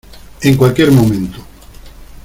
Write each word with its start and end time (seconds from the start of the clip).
en 0.41 0.57
cualquier 0.57 0.89
momento. 0.89 1.37